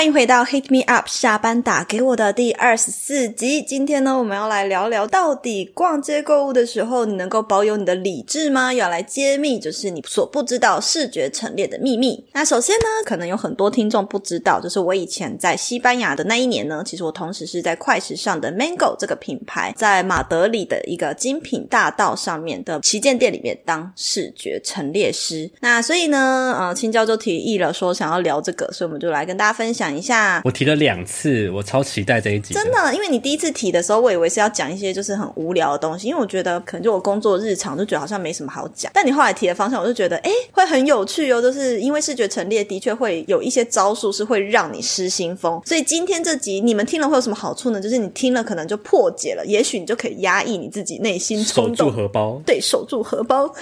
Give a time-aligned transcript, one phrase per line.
[0.00, 3.60] 欢迎回到 Hit Me Up 下班打给我的第二十四集。
[3.60, 8.72] 今天呢，我们要来聊聊到底逛街购物的时候，你能够保有你的理智吗？
[8.72, 12.24] 要来揭秘，就是你所不知道视觉陈列的秘密。
[12.32, 25.50] 那首先呢，可能有很多听众不知道，就是我以前在西班牙的那一年呢，其实我同时是在快时尚的 Mango 这个品牌，在马德里的一个精品大道上面的旗舰店里面当视觉陈列师。
[25.60, 29.89] 那所以呢，呃，青椒就提议了说想要聊这个，所以我们就来跟大家分享。
[29.90, 32.54] 讲一下，我提了两次，我超期待这一集。
[32.54, 38.92] 真的，因为你第一次提的时候，我以为是要讲一些就是很无聊的东西，因为我觉得可能就我工作日常就觉得好像没什么好讲。
[38.94, 41.42] 但你后来提的方向，我就觉得哎，会很有趣哦。
[41.42, 47.80] 就是因为视觉陈列的确会有一些招数是会让你失心疯，所以今天这集你们听了会有什么好处呢？
[47.80, 51.76] 就是你听了可能就破解了，也许你就可以压抑你自己内心冲动。
[51.76, 53.52] 守住荷包，对，守住荷包。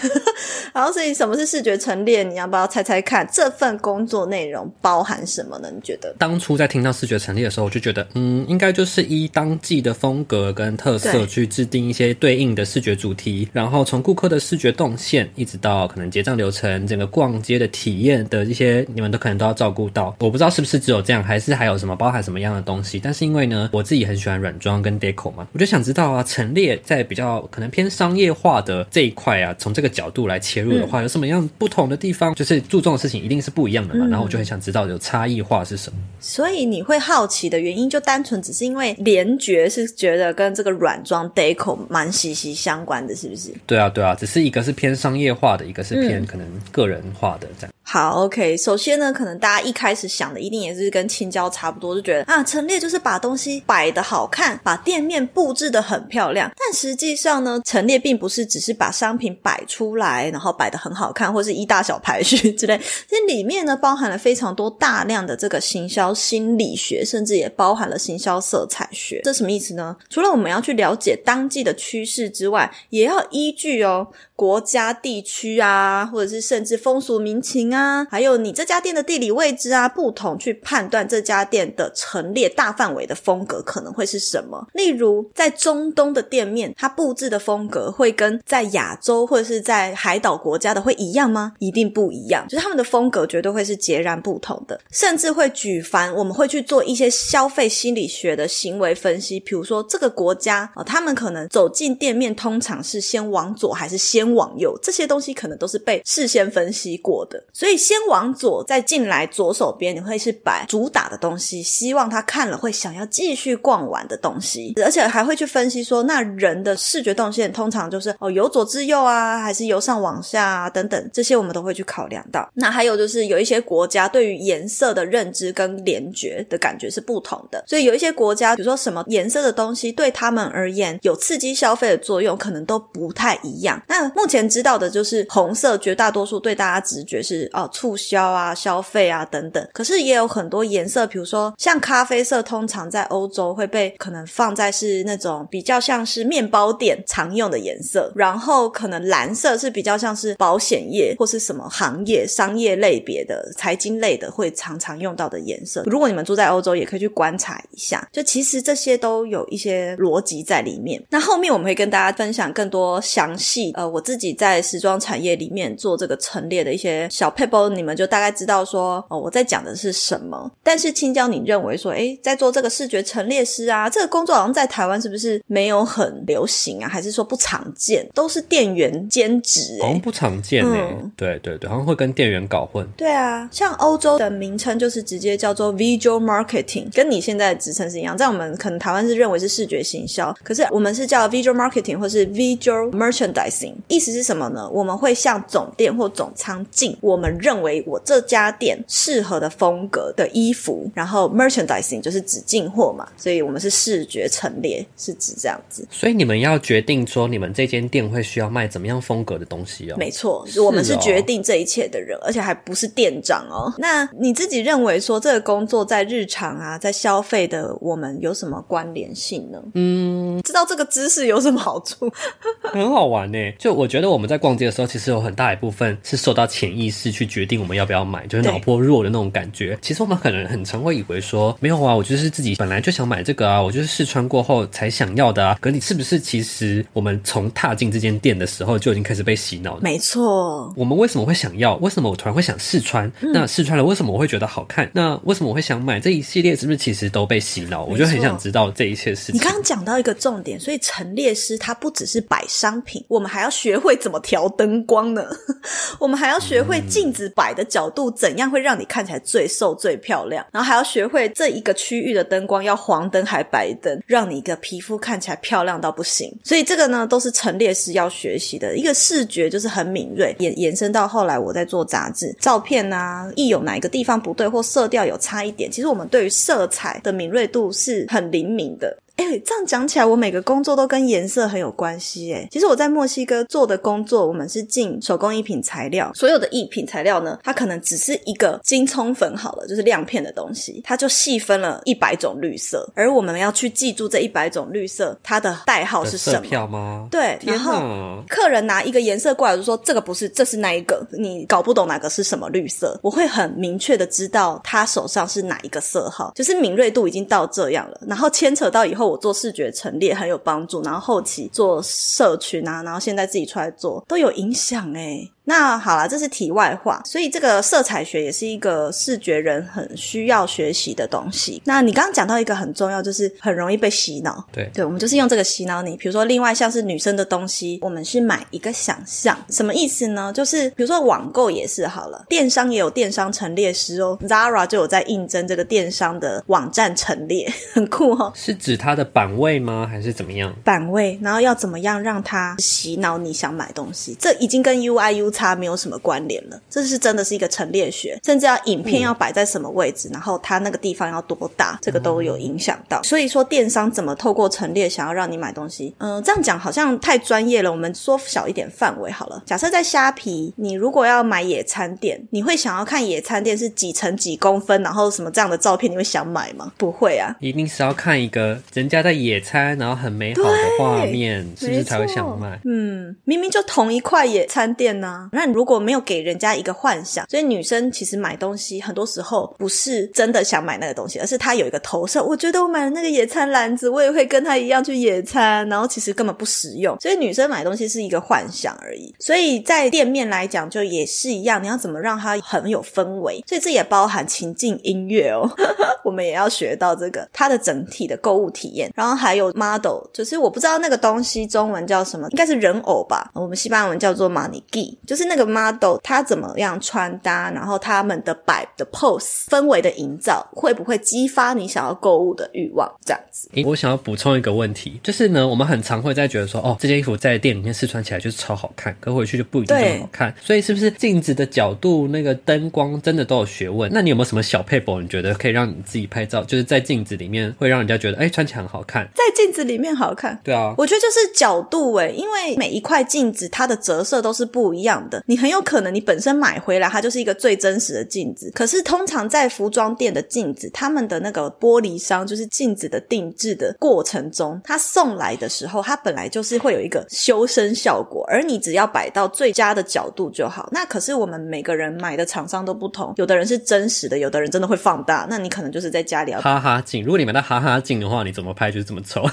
[0.75, 2.23] 然后，所以什么是视觉陈列？
[2.23, 3.27] 你要不要猜猜看？
[3.33, 5.71] 这份工作内容包含什么呢？
[5.73, 6.15] 你觉得？
[6.19, 20.15] 当初在听到视觉陈列的时候，我就觉得，嗯，应该就是依当季的风格跟特色去制定一些对应的视觉主题，然后从顾客的视觉动线，一直到可能结账流程，整个逛街的体验的一些，你们都可能都要照顾到。
[20.19, 22.99] 我不知道是不是只有这样，还是还有什么包含什么样的东西。
[22.99, 32.35] 但是因为呢，我自己很喜欢软装跟 deco 嘛，我就想知道啊，陈列在比较可能偏商业化的这一块啊，从这个角度来切入的话，有什么样不同的地方？
[32.35, 34.07] 就是注重的事情一定是不一样的嘛。
[34.07, 35.99] 然后我就很想知道有差异化是什么。
[36.21, 43.51] 所以你会好奇的原因，就单纯只是因为联觉是觉得跟这个软装 deco 蛮息息相关的，是不是？
[43.67, 47.73] 对啊，对啊，只是一个是偏商业化的，一个是偏可能个人化的这样。
[47.91, 48.55] 好，OK。
[48.55, 56.51] 首先呢，可能大家一开始想的一定也是跟青椒差不多，就觉得啊，陈列就是把东西摆的好看，把店面布置的很漂亮。
[56.55, 62.79] 但实际上呢，陈列并不是只是把商品摆出来，然后摆的很好看，或是一大小排序之类。
[63.09, 69.23] 这里面呢，包含了非常多大量的这个行销心理学，甚至也包含了行销色彩学。
[69.25, 69.97] 这什么意思呢？
[70.11, 77.78] 除了我们要去了解当季的趋势之外，也要依据哦国家地区啊，或者是甚至风俗民情啊。
[77.79, 84.67] 啊，还有你这家店的地理位置啊，不同去判断这家店的陈列大范围的风格可能会是什么。
[84.73, 91.53] 例如，在中东的店面，它布置的风格会跟在亚洲或者是在海岛国家的会一样吗？
[91.61, 94.81] 一定不一样，就是他们的风格绝对会是截然不同的。
[94.91, 107.68] 甚至会举凡我们会去做一些消费心理学的行为分析，比如说这个国家啊，他们可能走进店面通常是先往左还是先往右，这些东西可能都是被事先分析过的，所以。
[107.69, 122.49] 所以先往左，再进来左手边，你会是摆主打的东西，希望他看了会想要继续逛完的东西，而且还会去分析说，那人的视觉动线通常就是哦由左至右啊，还是由上往下啊等等，这些我们都会去考量到。
[122.55, 133.79] 那还有就是有一些国家对于颜色的认知跟联觉的感觉是不同的，所以有一些国家，比如说什么颜色的东西对他们而言有刺激消费的作用，可能都不太一样。
[133.89, 137.47] 那目前知道的就是红色，绝大多数对大家直觉是。
[137.53, 139.67] 哦，促销啊，消费啊，等等。
[139.73, 148.13] 可是也有很多颜色，比如说像咖啡色，通常在欧洲会被可能放在是那种比较像是面包店常用的颜色。
[148.15, 155.83] 然后可能蓝色是比较像是保险业或是什么行业、商业类别的、财经类的会常常用到的颜色。
[155.87, 158.09] 如果你们住在欧洲，也可以去观察一下。
[158.13, 161.03] 就其实这些都有一些逻辑在里面。
[161.11, 163.73] 那后面我们会跟大家分享更多详细。
[163.75, 167.31] 呃，我自己在时装产业里面做这个陈列的一些小
[167.75, 170.51] 你们就大概知道说哦，我在讲的是什么。
[170.63, 176.89] 但是青椒，你认为说，诶，在做这个视觉陈列师啊，这个工作好像在台湾是不是没有很流行啊？
[176.89, 178.09] 还是说不常见？
[178.15, 181.11] 都是店员兼职，好像不常见嗯。
[181.17, 182.87] 对对对，好像会跟店员搞混。
[182.97, 188.17] 对啊，像欧洲的名称就是直接叫做 visual marketing，跟你现在的职称是一样。
[188.17, 194.69] 在我们可能台湾是认为是视觉行销，可是我们是叫 visual marketing 或是 visual merchandising，意思是什么呢？
[194.71, 197.28] 我们会向总店或总仓进我们。
[197.39, 205.87] 认为我这家店适合的风格的衣服，然后 merchandising 就是指进货嘛，所以我们是视觉陈列，是指这样子。
[205.91, 209.97] 所以你们要决定说，你们这间店会需要卖怎么样风格的东西哦？
[209.99, 213.75] 没错，我们是决定这一切的人，而且还不是店长哦。
[213.79, 219.61] 那你自己认为说，这个工作在日常啊，在消费的我们有什么关联性呢？
[219.75, 219.99] 嗯。
[219.99, 222.11] 嗯，知道这个知识有什么好处？
[222.63, 223.39] 很好玩呢。
[223.59, 229.77] 就我觉得我们在逛街的时候，其实有很大一部分是受到潜意识去决定我们要不要买，就是脑波弱的那种感觉。
[229.83, 235.59] 其实我们可能很常会以为说，没有啊，我就是自己本来就想买这个啊，我就是试穿过后才想要的啊。
[235.61, 239.81] 可你是不是其实我们从踏进这间店的时候就已经开始被洗脑了？
[239.83, 240.73] 没错。
[240.77, 241.75] 我们为什么会想要？
[241.77, 243.11] 为什么我突然会想试穿？
[243.21, 244.89] 那试穿了，为什么我会觉得好看？
[244.95, 246.55] 那为什么我会想买这一系列？
[246.55, 247.85] 是不是其实都被洗脑？
[247.85, 249.35] 我就很想知道这一切事情。
[249.35, 255.25] 你刚刚讲到一个重点，所以陈列师他不只是摆商品，我们还要学会怎么调灯光呢？
[255.99, 266.31] 我们还要学会镜子摆的角度怎样会让你看起来最瘦最漂亮，然后还要学会这一个区域的灯光要黄灯还白灯，让你的皮肤看起来漂亮到不行。
[266.45, 278.95] 所以这个呢，都是陈列师要学习的一个视觉，就是很敏锐，延延伸到后来我在做杂志，照片啊，一有哪一个地方不对或色调有差一点，其实我们对于色彩的敏锐度是很灵敏的。
[279.19, 282.33] 哎，这样讲起来，我每个工作都跟颜色很有关系。
[282.33, 297.09] 哎，其实我在墨西哥做的工作，我们是进手工艺品材料，所有的艺品材料呢，它可能只是一个金葱粉好了，就是亮片的东西，它就细分了一百种绿色，而我们要去记住这一百种绿色它的代号是什么票吗？
[297.11, 309.08] 对，然后客人拿一个颜色过来就说这个不是，这是那一个，你搞不懂哪个是什么绿色，我会很明确的知道他手上是哪一个色号，就是敏锐度已经到这样了，然后牵扯到以后。
[309.09, 315.29] 我做视觉陈列很有帮助，然后后期做社群啊，然后现在自己出来做都有影响哎。
[315.49, 317.01] 那好了，这是题外话。
[317.07, 321.63] 所以这个色彩学也是一个视觉人很需要学习的东西。
[321.65, 324.45] 那你刚刚讲到一个很重要，就是很容易被洗脑。
[324.53, 325.97] 对，对，我们就是用这个洗脑你。
[325.97, 330.31] 比如说，另外像是女生的东西，我们是买一个想象，什么意思呢？
[330.35, 338.31] 就是比如说网购也是好了，电商也有电商陈列师哦，Zara 就有在应征这个电商的网站陈列， 很酷哦。
[338.37, 339.89] 是指它的版位吗？
[339.91, 340.55] 还是怎么样？
[340.63, 344.15] 版位，然后要怎么样让它洗脑你想买东西？
[344.21, 345.33] 这已经跟 UI U。
[345.39, 353.01] 它没有什么关联了，这是真的是一个陈列学，甚至要影片要摆在什么位置，然后它那个地方要多大，这个都有影响到。
[353.05, 357.71] 所以说电商怎么透过陈列想要让你买东西，嗯，这样讲好像太专业了。
[357.71, 359.41] 我们缩小一点范围好了。
[359.47, 366.73] 假设在虾皮，你如果要买野餐垫，你会想要看野餐垫是几乘几公分，然后什么这样的照片，你会想买吗？
[366.77, 372.59] 不会啊，一定是要看一个人家在野餐，然后很美好的画面，是不是才会想买？
[372.65, 375.28] 嗯，明明就同一块野餐垫呢。
[375.33, 382.25] 那如果没有给人家一个幻想，所以女生其实买东西很多时候不是真的想买那个东西，而是她有一个投射。
[382.25, 386.99] 我觉得我买了那个野餐篮子，我也会跟她一样去野餐，然后其实根本不实用。
[387.01, 389.15] 所以女生买东西是一个幻想而已。
[389.19, 393.45] 所以在店面来讲，就也是一样，你要怎么让它很有氛围？
[393.47, 395.47] 所以这也包含情境音乐哦。
[396.05, 398.91] 我们也要学到这个它的整体的购物体验。
[398.95, 403.31] 然后还有 model，就是我不知道那个东西中文叫什么，应该是人偶吧？
[403.35, 405.18] 我们西班牙文叫做 mannequin，就。
[405.18, 412.91] 是那个 model，他怎么样穿搭，然后他们的摆的 pose 氛围的营造，会不会激发你想要购物的欲望？
[413.05, 413.49] 这样子。
[413.67, 420.35] 我想要补充一个问题，就是呢，我们很常会在觉得说，哦，这件衣服在店里面试穿起来就是超好看，可回去就不一定那么好看。
[420.41, 423.91] 所以是不是镜子的角度、那个灯光真的都有学问？
[423.93, 425.01] 那你有没有什么小配博？
[425.01, 430.39] 你觉得可以让你自己拍照，就是在镜子里面会让人家觉得，哎，穿起来很好看，在镜子里面好看？
[430.43, 434.98] 对啊，我觉得就是角度哎，因为每一块镜子它的折射都是不一样。
[435.27, 450.69] 你很有可能你本身买回来它就是一个最真实的镜子，可是通常在服装店的镜子，他们的那个玻璃商就是镜子的定制的过程中，它送来的时候，它本来就是会有一个修身效果，而你只要摆到最佳的角度就好。
[450.73, 457.05] 那可是我们每个人买的厂商都不同，有的人是真实的，有的人真的会放大，那你可能就是在家里要哈哈镜。
[457.05, 459.25] 如果你买到哈哈镜的话，你怎么拍就是这么丑，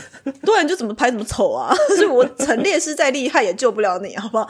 [0.42, 1.75] 对，你就怎么拍怎么丑啊！
[1.96, 4.48] 所以我陈列师再厉害也救不了你，好不好？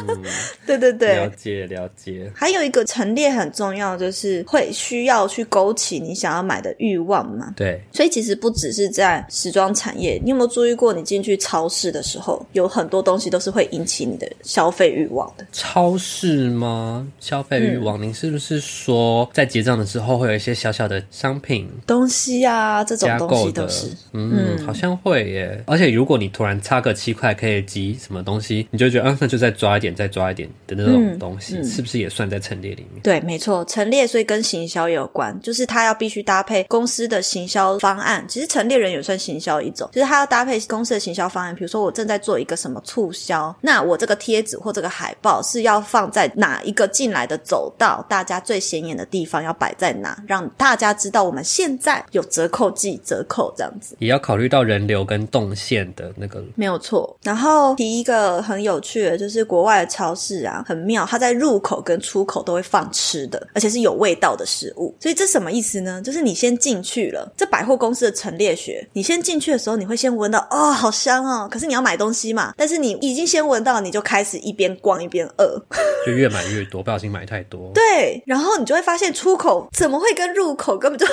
[0.66, 2.30] 对对对，了解了解。
[2.34, 7.52] 还有一个陈列很重要，就是会需要去勾起你想要买的欲望嘛。
[7.56, 15.46] 对，所以其实不只是在时装产业，你有没有注意过，你进去超市的时候，有很多东西都是会引起你的消费欲望的。
[15.52, 17.06] 超市吗？
[17.18, 18.00] 消费欲望？
[18.00, 22.84] 您是不是说在结账的时候会有一些小小的商品东西啊？
[22.84, 25.62] 这种东西都是，嗯，好像会耶。
[25.66, 30.39] 而且如果你突然差个七块可以集什么东西，你就觉得，嗯，那就再抓一点，再抓一点。
[30.40, 33.02] 点的那种东西，是不是也算在陈列里面？
[33.02, 38.24] 对，没错，陈列所以跟行销有关，就是他要必须搭配公司的行销方案。
[38.28, 41.54] 其实陈列人也算行销一种，就是他要搭配公司的行销方案。
[41.54, 53.96] 比如说我正在做一个什么促销，那我这个贴纸或这个海报是要放在哪一个进来的走道，大家最显眼的地方要摆在哪，让大家知道我们现在有折扣季折扣这样子。
[53.98, 57.16] 也要考虑到人流跟动线的那个，没有错。
[57.22, 64.94] 然后提一个很有趣的，就是国外的超市啊，很妙，它在入口跟出口都会放吃的，而且是有味道的食物。
[65.00, 66.00] 所以这什么意思呢？
[66.02, 71.48] 就是你先进去了，这百货公司的陈列学，你先进去的时候，你会先闻到哦，好香哦。
[71.50, 75.60] 可是你要买东西嘛，但是你已经先闻到，你就开始一边逛一边饿，
[76.06, 77.70] 就越买越多，不小心买太多。
[77.74, 81.06] 对，然后你就会发现出口怎么会跟入口根本就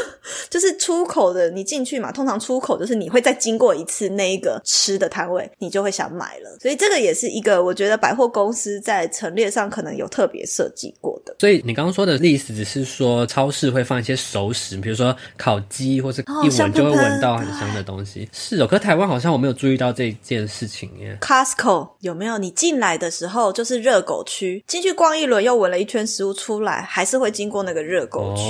[0.50, 6.57] 就是出口的，你进去嘛，通常出口就是你会再经过一次那一个吃的摊位，你就会想买了。
[6.62, 11.35] 所以这个也是一个我觉得百货公司在陈列上可能有特别设计过的。
[11.39, 18.27] 所以你刚刚说的例子只是说超市会放一些熟食，比如说烤鸡，或是一闻就会闻到很香的东西。
[18.31, 21.17] 是哦，可是台湾好像我没有注意到这件事情耶。
[21.21, 22.37] Costco 有没有？
[22.37, 28.43] 你进来的时候就是热狗区，进去逛一轮又闻了一圈食物出来，还是会经过那个热狗区，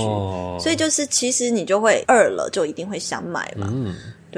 [0.61, 3.73] 所以就是其实你就会饿了，就一定会想买嘛。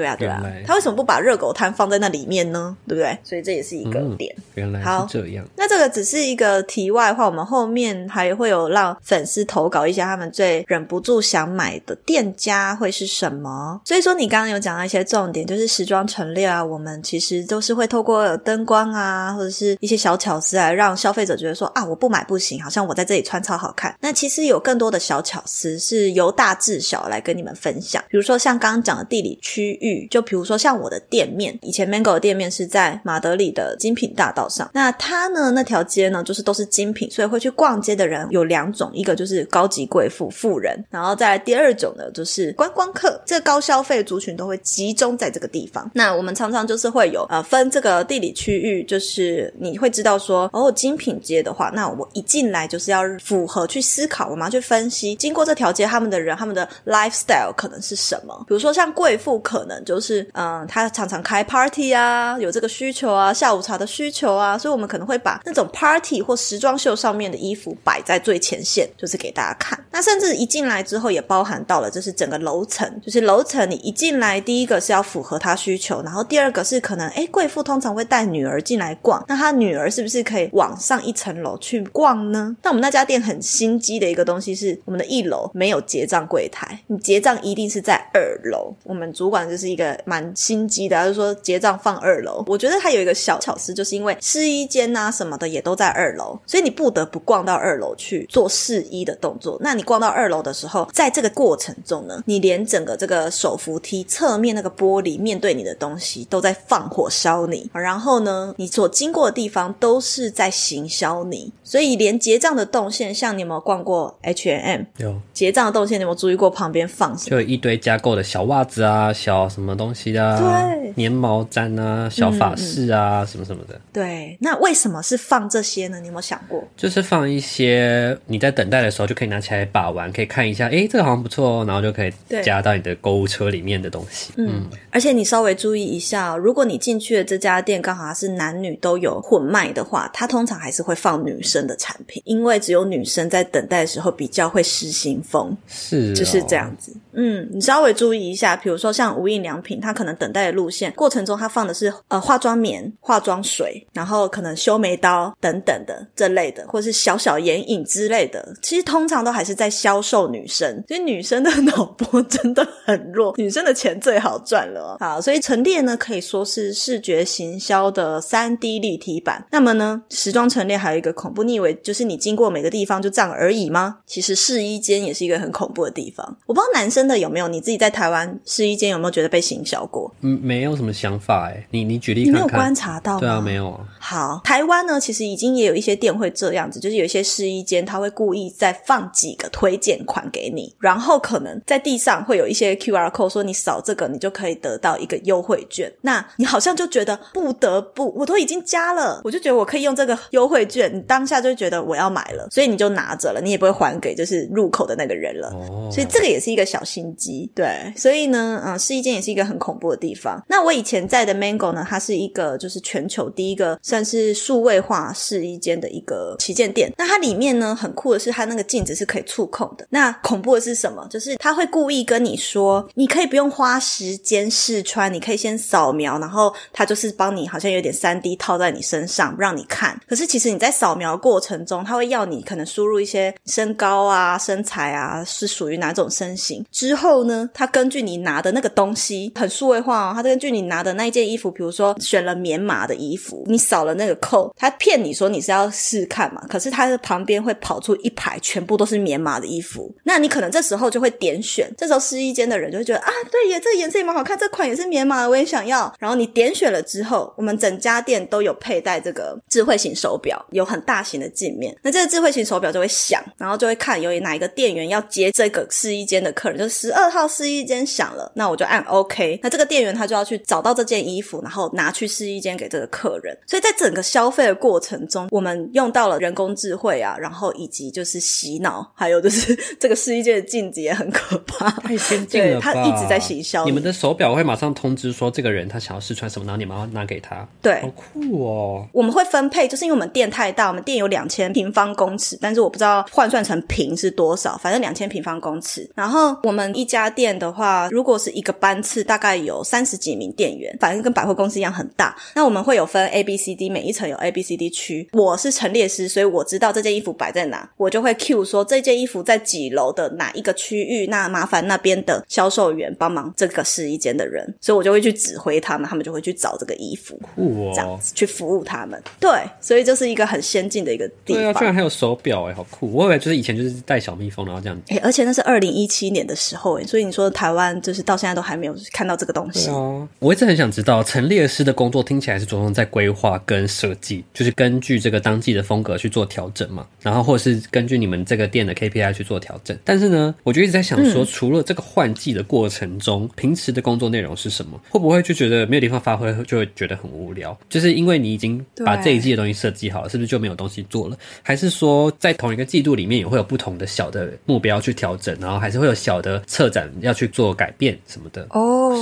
[0.00, 2.76] 对啊，对啊，他为什么不把热狗摊放在那里面呢？
[2.86, 3.18] 对不对？
[3.22, 4.34] 所以这也是一个点。
[4.54, 5.46] 原来是这样。
[5.56, 13.80] 那这个只是一个题外话，我们后面还会有让粉丝投稿一下他们最忍不住想买的店家会是什么。
[13.84, 23.94] 所以说，你刚刚有讲到一些重点，就是时装陈列啊，我们其实都是会透过灯光啊，或者是一些小巧思来让消费者觉得说啊，我不买不行，好像我在这里穿超好看。
[24.00, 29.89] 那其实有更多的小巧思是由大至小来跟你们分享，比如说像刚刚讲的地理区域。
[30.10, 34.70] 就比如说像我的店面，以前 Mango 的店面是在马德里的精品大道上。
[34.72, 43.20] 那它呢，那条街呢，就是都是精品，所以会去逛街的人有两种，一个就是高级贵妇富人，然后再第二种呢，就是观光客。
[43.24, 45.90] 这高消费族群都会集中在这个地方。
[45.94, 58.44] 那我们常常就是会有呃分这个地理区域，就是你会知道说，哦，精品街的话，那我一进来就是要符合去思考，我们要去分析，经过这条街他们的人，他们的 lifestyle 可能是什么？
[58.46, 59.69] 比如说像贵妇可能。
[59.84, 69.78] 就是嗯，他常常开 party 啊，有这个需求啊，下午茶的需求啊，所以我们可能会把那种 party 或时装秀上面的衣服摆在最前线，就是给大家看。
[69.92, 82.56] 那甚至一进来之后，也包含到了，就是整个楼层，就是楼层你一进来，第一个是要符合他需求，然后第二个是可能，哎，贵妇通常会带女儿进来逛，那他女儿是不是可以往上一层楼去逛呢？
[82.62, 89.59] 那我们那家店很心机的一个东西是，我们的一楼没有结账柜台，你结账一定是在二楼，我们主管是。
[89.68, 92.44] 一个蛮心机的，就是说结账放二楼。
[92.46, 99.58] 我觉得它有一个小巧思，就是因为试衣间啊什么的也都在二楼，所以你不得不逛到二楼去做试衣的动作。
[99.60, 114.82] 那你逛到二楼的时候，在这个过程中呢，你连整个这个手扶梯侧面那个玻璃面对你的东西都在放火烧你，然后呢，你所经过的地方都是在行销你，所以连结账的动线，像你有没有逛过 H M？
[114.98, 117.30] 有结账的动线，你有没有注意过旁边放什么？
[117.30, 119.49] 就一堆加购的小袜子啊，小。
[119.50, 120.38] 什么东西啊？
[120.38, 123.78] 对，粘毛毡啊，小法式啊，什么什么的。
[123.92, 126.00] 对，那为什么是放这些呢？
[126.00, 126.62] 你有没有想过？
[126.76, 134.32] 就是放一些你在等待的时候就可以拿起来把玩，可以看一下，哎，这个好像不错哦，然后就可以加到你的购物车里面的东西。
[134.36, 146.94] 嗯，而且你稍微注意一下，如果你进去的这家店刚好是男女都有混卖的话，它通常还是会放女生的产品，因为只有女生在等待的时候比较会失心疯，是就是这样子。
[147.12, 149.60] 嗯，你稍微注意一下，比如说像无印良。
[149.60, 158.54] 品，它可能等待的路线过程中，它放的是呃化妆棉、化妆水，然后可能修眉刀等等的这类的，或是小小眼影之类的。
[158.62, 164.96] 其实通常都还是在销售女生，所以女生的脑波真的很弱，女生的钱最好赚了。
[164.98, 169.46] 好，所以陈列呢可以说是视觉行销的三 D 立体版。
[169.50, 173.98] 那么呢，时装陈列还有一个恐怖，你以为就是你经过每个地方就这样而已吗？
[174.06, 176.38] 其实试衣间也是一个很恐怖的地方。
[176.46, 179.40] 我不知道男生的有没有，你自己在台湾试衣间有没有觉得被？
[179.40, 183.80] 行销过，嗯，没有什么想法哎，你你举例，你没有观察到，对啊，没有啊。
[183.98, 195.90] 好，台湾呢，其实已经也有一些店会这样子，就是有一些试衣间，他会故意再放几个推荐款给你，然后可能在地上会有一些 Q R code，说你扫这个，你就可以得到一个优惠券。
[196.02, 205.48] 那你好像就觉得不得不，我都已经加了，我就觉得我可以用这个优惠券，你当下就觉得我要买了，所以你就拿着了，你也不会还给就是入口的那个人了。
[205.48, 207.70] 哦，所以这个也是一个小心机，对。
[207.96, 210.42] 所以呢，嗯，试衣间是一个很恐怖的地方。
[210.48, 216.92] 那我以前在的 Mango 呢，它是一个就是全球第一个算是数位化试衣间的一个旗舰店。
[216.96, 219.86] 那它里面呢很酷的是，它那个镜子是可以触控的。
[219.90, 221.06] 那恐怖的是什么？
[221.10, 229.98] 就是它会故意跟你说，你可以不用花时间试穿，你可以先扫描，然后它就是帮你好像有点三 D 套在你身上，让你看。
[230.08, 236.64] 可是其实你在扫描过程中，它会要你可能输入一些身高啊、身材啊，是属于哪种身形。
[236.70, 255.92] 之后呢，它根据你拿的那个东西很数位化哦，它根据你拿的那一件衣服，比如说选了棉麻的衣服，你扫了那个扣，它骗你说你是要试看嘛，可是它的旁边会跑出一排全部都是棉麻的衣服，那你可能这时候就会点选，这时候试衣间的人就会觉得啊，对耶，这个颜色也蛮好看，这款也是棉麻的，我也想要。
[255.98, 273.36] 然后你点选了之后，我们整家店都有佩戴这个智慧型手表，有很大型的镜面，那这个智慧型手表就会响，然后就会看有哪一个店员要接这个试衣间的客人，就十二号试衣间响了，那我就按 O OK，那这个店员他就要去找到这件衣服，然后拿去试衣间给这个客人。
[273.46, 282.72] 所以在整个消费的过程中，我们用到了人工智慧啊，然后以及就是洗脑，还有就是这个试衣间的镜子也很可怕， 太先进了吧？
[282.72, 287.46] 对他一直在行销你们的手表会马上通知说这个人他想要试穿什么，然后你们要拿给他。
[287.62, 288.86] 对好酷哦！
[288.92, 295.88] 我们会分配，就是因为我们店太大，我们店有两千平方公尺，但是我不知道换算成平是多少，反正两千平方公尺。
[295.94, 302.16] 然后我们一家店的话，如果是一个班次，大概有三十几名店员，反正跟百货公司一样很大。
[302.34, 305.08] 那我们会有分 A、B、C、D，每一层有 A、B、C、D 区。
[305.12, 317.18] 我是陈列师，所以我知道这件衣服摆在哪，我就会 Q 说这件衣服在几楼的哪一个区域，那麻烦那边的销售员帮忙这个试衣间的人，所以我就会去指挥他们，他们就会去找这个衣服。
[317.36, 319.00] 这样子去服务他们。
[319.20, 319.30] 对，
[319.60, 321.64] 所以就是一个很先进的一个地方对啊，居。
[321.64, 322.92] 然还有手表哎，好酷！
[322.92, 324.80] 我以为就是以前就是带小蜜蜂，然后这样。
[324.88, 329.70] 哎、而且那是二零一七年的时候，哎，所以你说台湾就是到现在都还没有看到这个东西。
[330.18, 339.76] 我一直很想知道陈列师的工作听起来是着重在规划跟设计，就是根据这个当季的风格去做调整嘛，然后或者是根据你们这个店的 KPI 去做调整。
[339.84, 344.80] 但是呢，我就一直在想说，除了这个换季的过程中，平时的工作内容是什么？
[344.90, 347.56] 会不会就觉得没有地方发挥，就会觉得很无聊？
[347.68, 351.16] 就是因为你已经把这一季的东西设计好了，是不是就没有东西做了？
[351.42, 358.46] 还是说在同一个季度里面也会有不同的小的目标去调整，然后还是会有小的策展要去做改变什么的？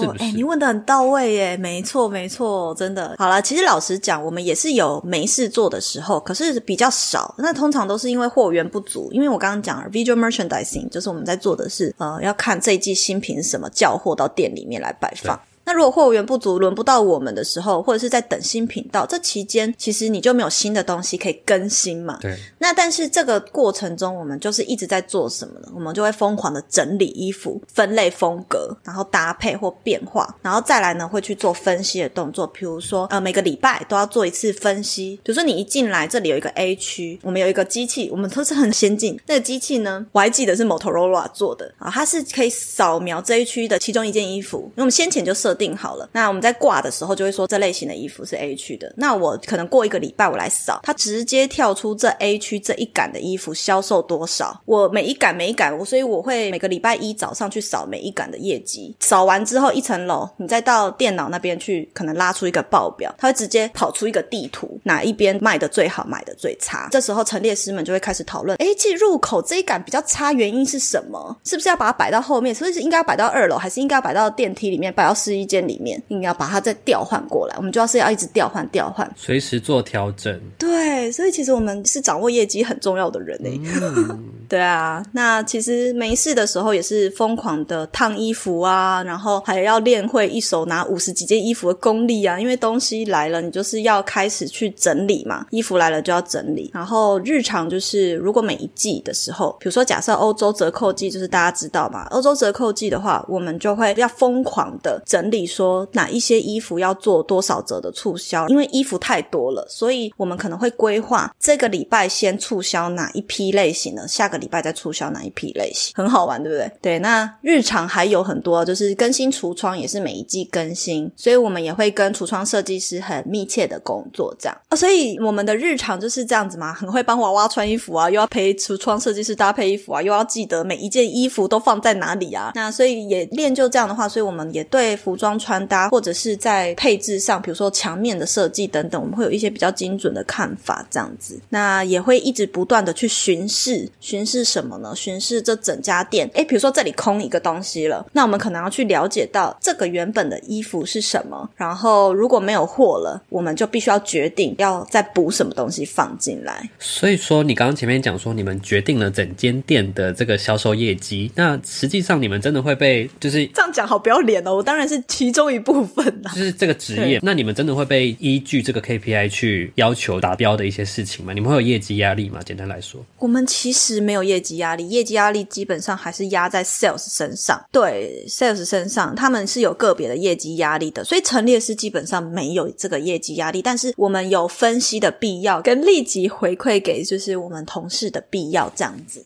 [0.01, 3.15] 是不是哎、你问的很到位耶，没错没错，真的。
[3.19, 7.35] 好了，其实老实讲，我们也是有没事做的时候，可是比较少。
[7.39, 15.39] 那通常都是因为货源不足，因为我刚刚讲了 visual merchandising，就是我们在做的是呃，要看这一季新品什么，叫货到店里面来摆放。
[15.69, 22.17] 那如果货源不足，轮不到我们的时候，或者是在等新品到，这期间其实你就没有新的东西可以更新嘛。
[22.23, 22.35] 对。
[22.57, 25.69] 那但是这个过程中，我们就是一直在做什么呢？
[25.75, 32.47] 我们就会疯狂的整理衣服、分类风格，然后搭配或变化，然后再来呢会去做分析的动作。
[32.47, 35.21] 比如说，呃，每个礼拜都要做一次分析。
[35.23, 39.21] 比如说你一进来，这里有一个 A 区，我们有一个机器，我们都是很先进。
[39.27, 44.61] 那个机器呢，我还记得是 Motorola 做的啊，它是可以扫描这一区的其中一件衣服。
[44.61, 48.93] 因为我们先前就设定好了，那我们在挂的时候就会说这类型的衣服是 A 区的。
[48.97, 66.89] 那我可能过一个礼拜我来扫，它直接跳出这 A 区这一杆的衣服销售多少，我每一杆每一杆，我所以我会每个礼拜一早上去扫每一杆的业绩，扫完之后一层楼，你再到电脑那边去，可能拉出一个报表，它会直接跑出一个地图，哪一边卖的最好，卖的最差。
[66.91, 71.37] 这时候陈列师们就会开始讨论，诶，进入口这一杆比较差，原因是什么？
[71.45, 72.55] 是不是要把它摆到后面？
[72.55, 76.01] 是不是应该摆到二楼，还是应该摆到电梯里面，摆到试衣间里面？
[76.09, 77.57] 应该要把它再调换过来。
[77.57, 79.11] 我们就要是要一直调换调换。
[79.17, 80.39] 随时做调整。
[80.59, 83.61] 对，所以其实我们是掌握业绩很重要的人诶、
[84.49, 92.39] 对啊，那其实没事的时候也是疯狂的烫衣服啊，然后还要练会一手拿五十几件衣服的功力啊。
[92.39, 96.71] 因为东西来了，你就是要开始去整理嘛，衣服来了就要整理。
[96.75, 116.71] 然后日常就是，如果每一季的时候，比如说假设欧洲折扣季，就是大家知道嘛，欧洲折扣季的话，我们就会要疯狂的整理说哪一些衣服要做多少折的促销，因为衣服太多了，所以我们可能会规划这个礼拜先促销哪一批类型的，下个礼拜再促销哪一批类型，很好玩，对不对？
[116.81, 124.59] 对，那日常还有很多，就是更新橱窗也是每一季更新，所以我们也会跟橱窗设计师很密切的工作，这样。
[124.69, 141.39] 啊、所以我们的日常就是这样子嘛，很会帮娃娃穿衣服啊，又要陪橱窗设计师搭配衣服啊，又要记得每一件衣服都放在哪里啊，那所以也练就这样的话，所以我们也对服装穿搭，或者是在配置上，比如说墙面的设计等等，我们会有一些比较精准的看法，这样子。
[141.51, 144.95] 那也会一直不断的去巡视，巡视什么呢？
[144.95, 146.31] 巡视这整家店。
[146.35, 156.71] 诶，比如说这里空一个东西了，那我们可能要去了解到这个原本的衣服是什么，然后如果没有货了，我们就必须要决定要再补什么东西放进来。
[156.79, 164.55] 所以说，你刚刚前面讲说，你们决定了整间店的这个销售业绩，那实际上你们真的会被就是这样讲好不要脸哦！
[164.55, 166.31] 我当然是其中一部分啦。
[166.35, 171.33] 就是这个职业，那你们真的会被依据这个 KPI 去要求达标的一些事情吗？
[171.33, 172.41] 你们会有业绩压力吗？
[172.45, 177.61] 简单来说，我们其实没有业绩压力，业绩压力基本上还是压在 sales 身上。
[177.73, 183.63] 对 sales 身上，他们是有个别的业绩压力的，所以陈列师基本上没有这个业绩压力。
[183.63, 189.25] 但是我们有分析的必要，跟立即回馈给就是我们同事的必要，这样子。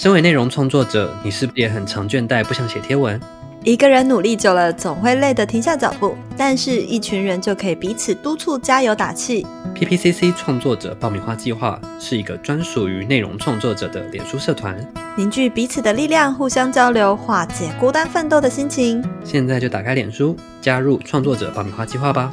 [0.00, 3.20] 身为内容创作者，你是不是也很常倦怠，不想写贴文？
[3.64, 9.46] 一个人努力久了，总会累得停下脚步，但是一群人就可以彼此督促、加油打气。
[9.74, 14.74] PPCC 创作者爆米花计划是一个专属于内容创作者的脸书社团，
[15.18, 19.04] 凝聚彼此的力量，互相交流，化解孤单奋斗的心情。
[19.22, 22.32] 现在就打开脸书，加入创作者爆米花计划吧。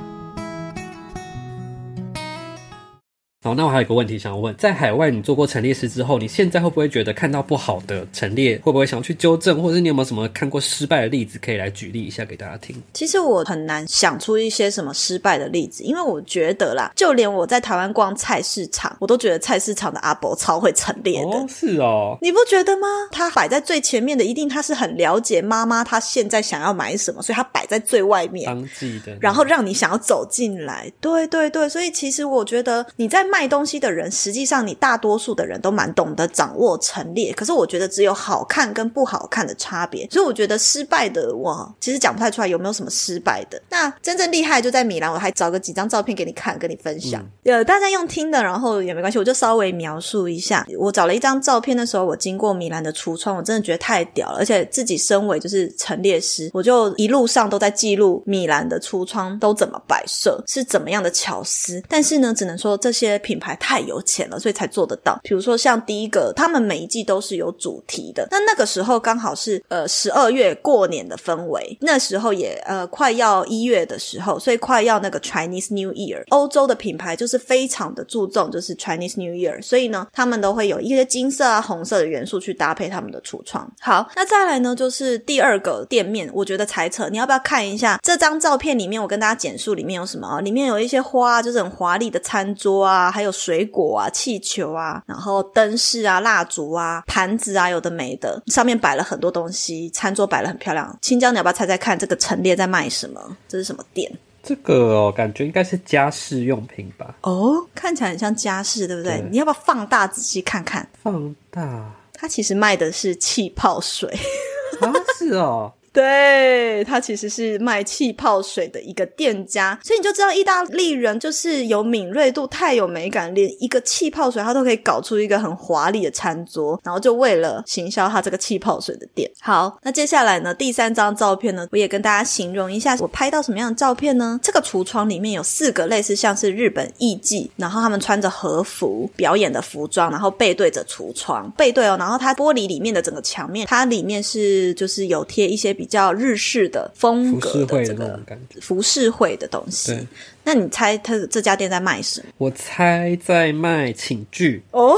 [3.43, 12.76] 好，那我还有一个问题想要问：在海外你做过陈列师之后，你现在会不会觉得看到不好的陈列，会不会想要去纠正，或者是你有没有什么看过失败的例子可以来举例一下给大家听？
[12.93, 21.30] 其实我很难想出一些什么失败的例子，因为我觉得啦，就连我在台湾逛菜市场，我都觉得菜市场的阿伯超会陈列的。
[21.30, 22.88] 哦，是哦，你不觉得吗？
[23.12, 30.91] 他摆在最前面的，一定他是很了解妈妈她现在想要买什么，所以他摆在最外面，当季的，然后让你想要走进来。
[31.00, 40.08] 对对对，所以其实我觉得你在卖东西的人，实际上你大多数的人都蛮懂得掌握陈列，可是我觉得只有好看跟不好看的差别。
[40.10, 43.62] 所以我觉得失败的我其实讲不太出来有没有什么失败的。
[43.69, 47.21] 那真正厉害就在米兰，我还找个几张照片给你看，跟你分享。
[47.43, 50.65] 呃，大家用听的，然后也没关系，我就稍微描述一下。
[50.80, 61.84] 我找了一张照片，的时候我经过米兰的橱窗，我真的觉得太屌了，而且自己身为就是陈列师，我就一路上都在记录米兰的橱窗都怎么摆设，是怎么样的巧思。
[61.89, 65.19] 但是呢，只能说这些品牌太有钱了，所以才做得到。
[65.23, 68.27] 比如说像第一个，他们每一季都是有主题的。
[68.32, 76.23] 那那个时候刚好是呃十二月过年的氛围，那时候也呃快要一月的时候，所以快要那个 Chinese New Year。
[76.30, 83.69] 欧洲的品牌就是非常的注重就是 Chinese New Year，所以呢，他们都会有一些金色啊、红色的元素去搭配他们的橱窗。
[83.80, 90.41] 好，那再来呢，就是第二个店面，我觉得猜测你要不要看一下这张照片里面，我跟大家简述里面有什么啊？
[90.41, 100.98] 里面有一些花，就是很华丽的餐桌啊，还有水果啊、气球啊，然后灯饰啊、蜡烛啊、盘子啊，有的没的，上面摆了很多东西，餐桌摆了很漂亮。
[101.02, 103.22] 青椒，你要不要猜猜看，这个陈列在卖什么？
[103.48, 104.12] 这是什么店？
[104.43, 107.15] 这个哦，感觉应该是家饰用品吧？
[107.22, 109.17] 哦，看起来很像家饰，对不对？
[109.17, 110.88] 对你要不要放大仔细看看？
[111.04, 114.10] 放大它其实卖的是气泡水。
[114.80, 129.28] 啊，是哦，对，他其实是卖气泡水的一个店家，所以你就知道意大利人就是有敏锐度，太有美感，连一个气泡水他都可以搞出一个很华丽的餐桌，然后就为了行销他这个气泡水的店。
[129.42, 134.40] 好，那接下来呢，第三张照片呢，我也跟大家形容一下，我拍到什么样的照片呢？
[134.44, 148.60] 这个橱窗里面有四个类似像是日本艺妓，然后他们穿着和服表演的服装，然后背对着橱窗，背对哦，然后它玻璃里面的整个墙面，它里面是就是有贴一些比较日式的风服格的这个种感觉。
[148.60, 149.97] 服饰会的东西。
[150.43, 152.28] 那你猜他这家店在卖什么？
[152.38, 154.95] 我猜在卖寝具，哦，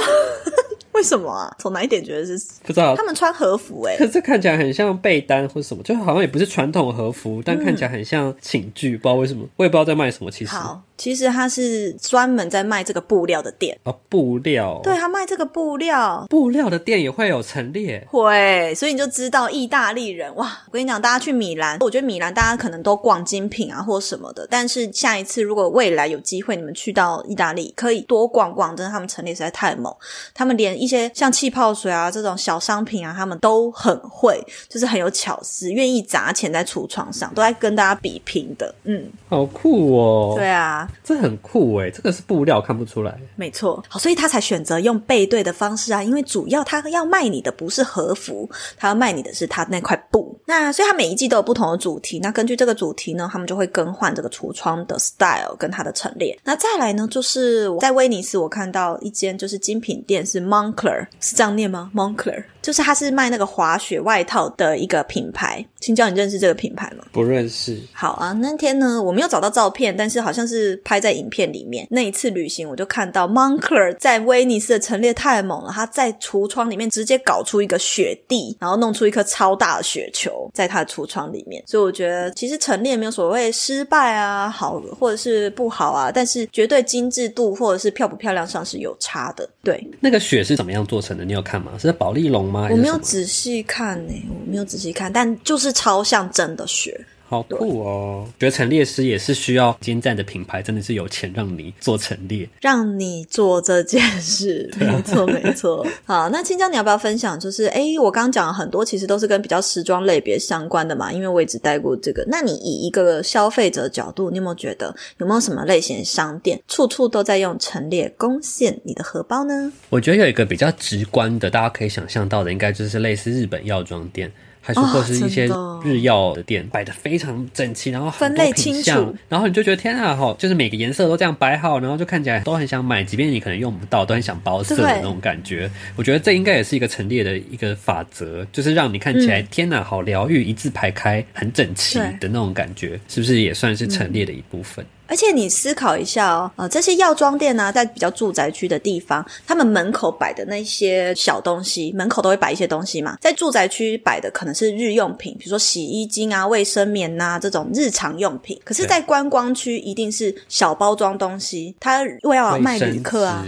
[0.99, 1.49] 为什么啊？
[1.57, 3.95] 从哪一点觉得是不知道他们穿和服、欸？
[3.97, 10.29] 可是这看起来很像被单或什么，就好像也不是传统和服，但看起来很像寝具，不知道为什么，我也不知道在卖什么。
[10.29, 13.79] 其实好，其实它是专门在卖这个布料的店。
[13.83, 16.25] 啊，布料，对，他卖这个布料。
[16.29, 20.51] 布料的店也会有陈列，会，所以你就知道意大利人哇！
[20.67, 29.95] 我跟你讲，大家去米兰，我觉得米兰大家可能都逛精品啊或什么的，但是下一次如果未来有机会你们去到意大利，可以多逛逛，真的他们陈列实在太猛，
[30.33, 38.73] 他们连一些像气泡水啊这种小商品啊，他们都很会，就是很有巧思，愿意砸钱在橱窗上，都在跟大家比拼的。
[38.83, 40.33] 嗯，好酷哦！
[40.35, 43.17] 对啊，这很酷哎，这个是布料看不出来。
[43.35, 50.37] 没错，好，所以他才选择用背对的方式啊，因为主要他要卖你的不是和服，他要卖你的是他那块布。
[50.45, 56.37] 那所以他每一季都有不同的主题，那根据这个主题呢，他们就会更换这个橱窗的 style 跟它的陈列。
[56.43, 65.65] 那再来呢，就是我在威尼斯我看到一间就是精品店是 Moncler Moncler 是这样念吗？Moncler 就是它是卖那个滑雪外套的一个品牌。
[65.79, 67.05] 青椒，你认识这个品牌吗？
[67.11, 67.79] 不认识。
[67.93, 71.87] 好啊，那天呢，我没有找到照片，但是好像是拍在影片里面。
[71.89, 81.63] 那一次旅行，我就看到 Moncler 在威尼斯的陈列太猛了，他在橱窗里面直接搞出一个雪地，然后弄出一颗超大的雪球在他的橱窗里面。
[81.65, 89.49] 所以我觉得，其实陈列没有所谓失败啊，好或者是不好啊，但是绝对精致度或者是漂不漂亮上是有差的。
[89.63, 91.25] 对，那个雪是怎么样做成的？
[91.25, 91.71] 你有看吗？
[91.79, 92.67] 是宝丽龙吗？
[92.71, 96.99] 我没有仔细看呢，我没有仔细看，但就是超像真的雪。
[97.29, 98.27] 好酷哦！
[98.39, 105.85] 觉得陈列师也是需要精湛的品牌，真的是有钱让你做陈列，让你做这件事， 没错没错。
[106.05, 107.39] 好，那青椒你要不要分享？
[107.39, 112.25] 就是哎，我刚刚讲了很多，其实都是跟比较时装类别相关的嘛，因为我一直带过这个。
[112.27, 119.71] 那你以一个消费者角度，你有没有觉得有没有什么类型的商店，处处都在用陈列攻陷你的荷包呢？
[119.89, 124.31] 我觉得有一个比较直观的，大家可以想象到的，应该就是类似日本药妆店。
[124.61, 125.49] 还是或是一些
[125.83, 135.69] 日药的店摆的非常整齐，然后分类清楚，然后你就觉得天啊，好，就是每个颜色都这样摆好，然后就看起来都很想买，即便你可能用不到，都很想包色的那种感觉。
[135.95, 144.85] 我觉得这应该也是一个陈列的一个法则，就是让你看起来天哪，好疗愈，一字排开，很整齐的那种感觉，是不是也算是陈列的一部分？
[145.09, 153.17] 而且你思考一下哦，呃，这些药妆店呢，在比较住宅区的地方，他们门口摆的那些小东西，门口都会摆一些东西嘛。
[153.19, 158.59] 在住宅区摆的可能是日用品，比如说洗衣精啊、卫生棉呐这种日常用品。
[158.63, 163.43] 可是，在观光区一定是小包装东西，它为要卖旅客啊。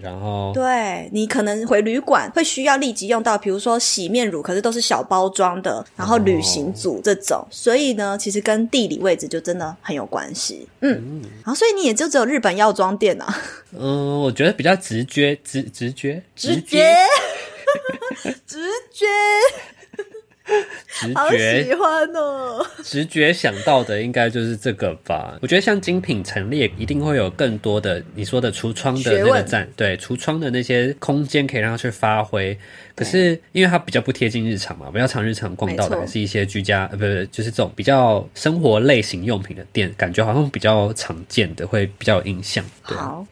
[0.00, 7.44] 然后，对你可能回旅馆会需要立即用到，比如说洗面乳，可是都是小包装的，然后旅行组这种。
[7.50, 10.68] 所以呢，其实跟地理位置就真的很有关系。
[10.80, 10.99] 嗯。
[11.00, 13.26] 嗯，然后所以你也就只有日本药妆店啊？
[13.72, 16.94] 嗯，我觉得比较直觉，直直觉，直觉，
[18.46, 18.58] 直
[18.92, 19.06] 觉，
[20.88, 22.66] 直觉，喜欢哦。
[22.82, 25.38] 直觉想到的应该就是这个吧？
[25.40, 32.56] 我觉得像精品陈列一定会有更多的你说的橱窗的那个站，对，橱窗的那些空间可以让他去发挥。
[32.94, 42.64] 可是，因为它比较不贴近日常嘛，比较常日常逛到的还是一些居家，呃，不是，就是这种比较生活类型用品的店，感觉好像比较常见的，会比较有印象。
[42.82, 43.26] 好。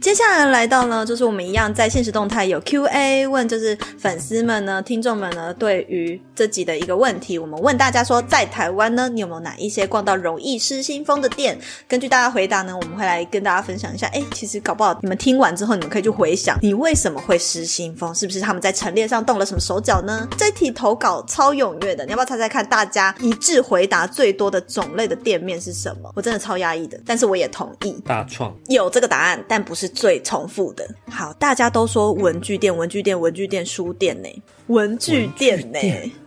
[0.00, 11.58] 接下来来到呢，就是我们一样在现实动态有 Q A 问，就是粉丝们呢、听众们呢，对于这集的一个问题，我们问大家说，在台湾呢，你有没有哪一些逛到容易失心疯的店？
[11.86, 14.06] 根据大家回答呢，我们会来跟大家分享一下。
[14.06, 18.14] 哎，其实搞不好你们听完之后，你们可以去回想，你为什么会失心疯？
[18.14, 20.26] 是不是他们在陈列上动了什么手脚呢？
[20.38, 22.66] 这题投稿超踊跃的，你要不要猜猜看？
[22.66, 26.10] 大家一致回答最多的种类的店面是什么？
[26.16, 27.92] 我真的超压抑的，但是我也同意。
[28.06, 29.89] 大创有这个答案，但不是。
[29.90, 34.42] 最重复的，好，大家都说文具店，文具店，文具店，书店呢？
[34.68, 35.78] 文具店呢？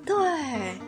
[0.06, 0.16] 对，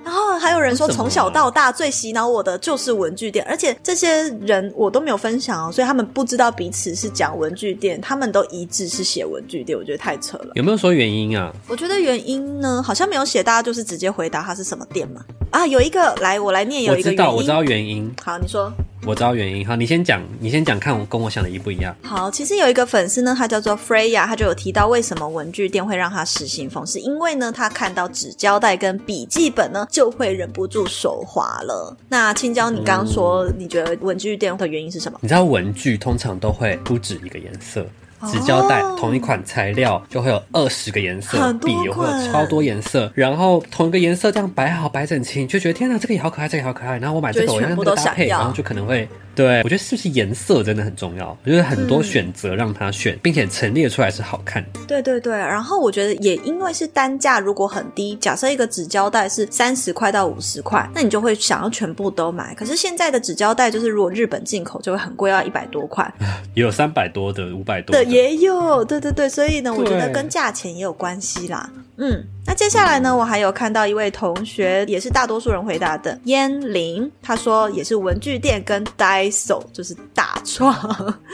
[0.04, 10.52] 然后还有人说从小到大最洗脑我的就是文具店，而且这些人我都没有分享哦，所以他们不知道彼此是讲文具店，他们都一致是写文具店，我觉得太扯了。
[10.56, 11.54] 有没有说原因啊？
[11.68, 15.22] 我觉得原因呢，好像没有写，大家就是直接回答它是什么店嘛。
[15.52, 18.14] 啊，有一个来，我来念，有一个原因，我知道原因。
[18.22, 18.72] 好，你说。
[19.08, 21.96] 我知道原因，好，你先讲，你先讲，看我跟我想的一不一样。
[22.02, 31.96] 好，其实有一个粉丝呢，他叫做 Freya，他就有提到为什么文具店会让他失心疯，是因为呢，他看到纸胶带跟笔记本呢，就会忍不住手滑了。
[32.10, 35.20] 那青椒，你刚刚说你觉得文具店的原因是什么？
[35.22, 37.86] 你知道文具通常都会不止一个颜色。
[38.32, 49.08] 纸胶带同一款材料就会有二十个颜色，笔也会有超多颜色，然后同一个颜色这样摆好摆整齐，就觉得天哪，这个也好可爱，这个也好可爱，然后我买这个我要跟这个搭配，然后就可能会。
[49.36, 51.38] 对，我觉得是不是颜色真的很重要？
[51.44, 54.80] 我觉得很多选择让他选，并且陈列出来是好看的。
[54.88, 62.56] 对对对，然后我觉得也因为是单价如果很低，假设一个纸胶带是三十块到五十块，那你就会想要全部都买。
[62.56, 66.10] 可是现在的纸胶带就是如果日本进口就会很贵，要一百多块，
[66.56, 68.84] 也有三百多的、五百多的也有。
[68.86, 71.70] 对对对，所以呢，我觉得跟价钱也有关系啦。
[71.98, 78.84] 嗯，那接下来呢，我还有看到一位同学，也是大多数人回答的燕玲，他说也是文具店跟
[79.32, 80.72] Daiso，就是大创。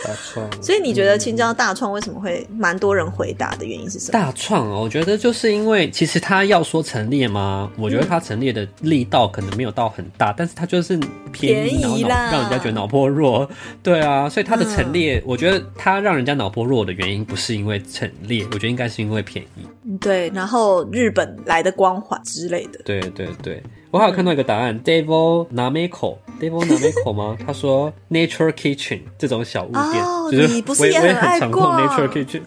[0.03, 0.47] 大创。
[0.61, 4.13] 所以你觉得青椒大创为什么会蛮多人回答的原因是什么？
[4.13, 7.69] 大创哦，我觉得就是因为其实他要说陈列吗？
[7.77, 10.97] 我觉得他陈列的力道可能没有到很大，但是他就是
[11.31, 13.49] 便宜，然让人家觉得脑波弱。
[13.81, 19.97] 对啊，所以他的陈列，我觉得他让人家脑波弱的原因不是因为陈列，我觉得应该是因为便宜。
[19.99, 20.51] 对，然后。
[20.51, 22.79] 后日本来的光环之类的。
[22.83, 27.37] 对对对，我还有看到一个答案、devonamico devonamico 吗？
[27.45, 32.41] 他说 Nature Kitchen 这种小物店，哦就是我也我也也很常逛逛 Nature Kitchen。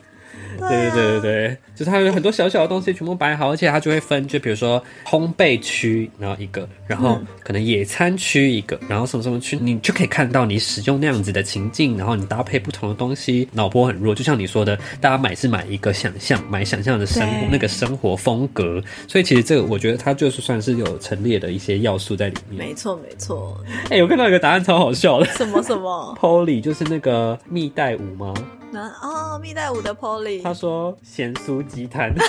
[0.58, 22.66] 对对啊对对对对，就是它有很多小小的东西全部摆好，而且它就会分，就比如说烘焙区，然后一个，然后嗯可能野餐区一个，然后什么什么区，你就可以看到你使用那样子的情境，然后你搭配不同的东西，脑波很弱，就像你说的，大家买是买一个想象，买想象的生活那个生活风格，所以其实这个我觉得它就是算是有陈列的一些要素在里面。
[22.68, 28.34] 没错没错，哎、我看到一个答案超好笑的 什么什么？，Polly 就是那个蜜袋鼯吗？
[28.70, 32.12] 那哦，蜜袋鼯的 Polly，他说咸酥鸡摊。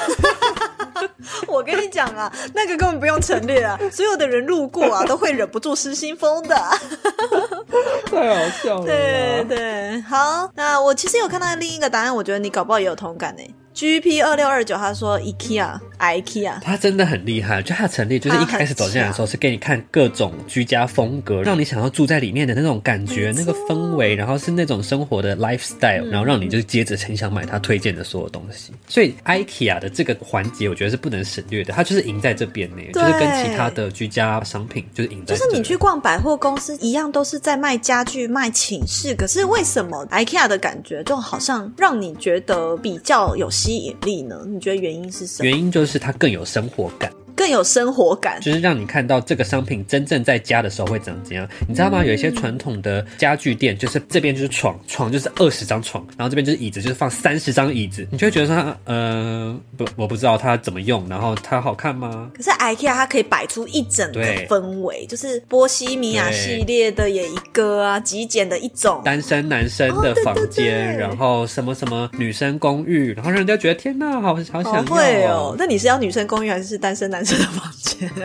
[1.47, 6.55] 我跟你讲啊，那个根本不用陈列啊，所有的人路过啊 都会忍不住失心疯的。
[8.09, 9.45] 太好笑了对啦。
[9.49, 13.43] 对，好，那我其实有看到另一个答案，我觉得你搞不好也有同感呢。
[13.75, 28.71] GP 二六二九他说 IKEA，IKEA，他真的很厉害，就他成立就是一开始走进来的时候是给你看各种居家风格，让你想要住在里面的那种感觉、那个氛围，然后是那种生活的 lifestyle，、然后让你就是接着很想买他推荐的所有东西。
[28.87, 35.45] 所以 IKEA 的这个环节，我觉得是不能省略的，它就是赢在这边呢，就是跟其他的居家商品就是赢在这。
[35.45, 44.45] 就是你去逛百货公司一样，都是在卖家具、卖寝室，可是为什么 IKEA 的感觉就好像让你觉得比较有吸引力呢？
[44.47, 45.49] 你觉得原因是什么？
[45.49, 47.11] 原因就是它更有生活感。
[47.35, 48.39] 更有生活感。
[48.41, 52.03] 就是让你看到这个商品真正在家的时候会长怎样，你知道吗？
[52.03, 62.29] 有一些传统的家具店，就是这边就是床，床就是二十张床，然后这边就是椅子，就是放三十张椅子，你就会觉得说它，呃，不，我不知道它怎么用，然后它好看吗？
[62.35, 69.01] 可是 IKEA 它可以摆出一整个氛围，就是波西米亚系列的也一个啊，极简的一种。
[69.03, 75.55] 单身男生的房哦对对间，对然后什么什么女生公寓，然后让人家觉得天哪，好好想好要会哦！
[75.57, 78.09] 那你是要女生公寓还是单身男生的房间？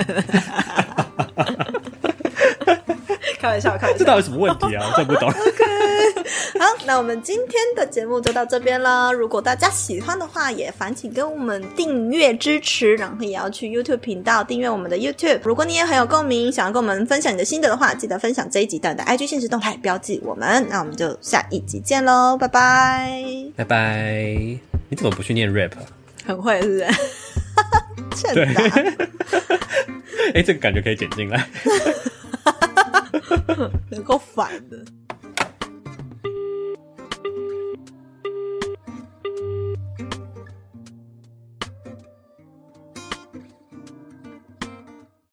[3.41, 3.99] 开玩笑，开玩笑。
[3.99, 4.87] 这到底什么问题啊？
[4.87, 5.27] 我真不懂。
[5.33, 5.65] OK，
[6.59, 9.11] 好，那我们今天的节目就到这边了。
[9.11, 15.41] 如果大家喜欢的话，也烦请跟我们订阅支持，然后也要去 YouTube 频道订阅我们的 YouTube。
[15.45, 20.67] 如果你也很有共鸣，想要跟我们分享你的心得的话，记得分享这一集的你的 IG 现实动态，标记我们。
[20.69, 23.25] 那我们就下一集见喽，拜拜。
[23.57, 24.23] 拜拜。
[24.91, 25.73] 你怎么不去念 rap？
[25.79, 25.83] 啊
[26.27, 26.85] 很会是不是？
[28.15, 28.63] 欠对打。
[30.35, 31.49] 哎、这个感觉可以剪进来。
[33.91, 34.85] 能够反的。